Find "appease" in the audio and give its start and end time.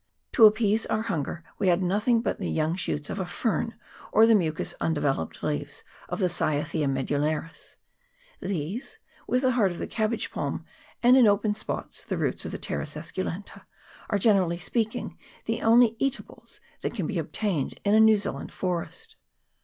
0.47-0.87